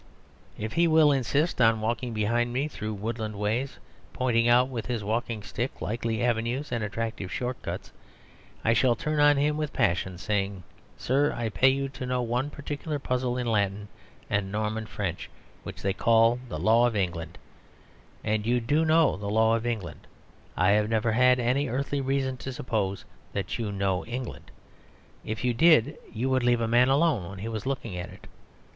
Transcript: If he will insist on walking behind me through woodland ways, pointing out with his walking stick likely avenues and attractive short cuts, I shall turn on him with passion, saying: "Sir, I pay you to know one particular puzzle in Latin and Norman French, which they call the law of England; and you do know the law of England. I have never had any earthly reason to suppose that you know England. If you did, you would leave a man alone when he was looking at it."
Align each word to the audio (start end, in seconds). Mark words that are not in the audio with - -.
If 0.57 0.73
he 0.73 0.87
will 0.87 1.11
insist 1.11 1.61
on 1.61 1.79
walking 1.79 2.11
behind 2.11 2.51
me 2.51 2.67
through 2.67 2.95
woodland 2.95 3.35
ways, 3.35 3.77
pointing 4.13 4.47
out 4.47 4.67
with 4.67 4.87
his 4.87 5.03
walking 5.03 5.43
stick 5.43 5.79
likely 5.79 6.23
avenues 6.23 6.71
and 6.71 6.83
attractive 6.83 7.31
short 7.31 7.61
cuts, 7.61 7.91
I 8.65 8.73
shall 8.73 8.95
turn 8.95 9.19
on 9.19 9.37
him 9.37 9.57
with 9.57 9.71
passion, 9.73 10.17
saying: 10.17 10.63
"Sir, 10.97 11.31
I 11.37 11.49
pay 11.49 11.69
you 11.69 11.87
to 11.89 12.07
know 12.07 12.23
one 12.23 12.49
particular 12.49 12.97
puzzle 12.97 13.37
in 13.37 13.45
Latin 13.45 13.89
and 14.27 14.51
Norman 14.51 14.87
French, 14.87 15.29
which 15.61 15.83
they 15.83 15.93
call 15.93 16.39
the 16.49 16.57
law 16.57 16.87
of 16.87 16.95
England; 16.95 17.37
and 18.23 18.43
you 18.43 18.59
do 18.59 18.83
know 18.83 19.17
the 19.17 19.29
law 19.29 19.55
of 19.55 19.67
England. 19.67 20.07
I 20.57 20.71
have 20.71 20.89
never 20.89 21.11
had 21.11 21.39
any 21.39 21.67
earthly 21.67 22.01
reason 22.01 22.37
to 22.37 22.51
suppose 22.51 23.05
that 23.33 23.59
you 23.59 23.71
know 23.71 24.03
England. 24.05 24.49
If 25.23 25.43
you 25.43 25.53
did, 25.53 25.99
you 26.11 26.27
would 26.31 26.41
leave 26.41 26.59
a 26.61 26.67
man 26.67 26.89
alone 26.89 27.29
when 27.29 27.37
he 27.37 27.47
was 27.47 27.67
looking 27.67 27.95
at 27.95 28.09
it." 28.09 28.25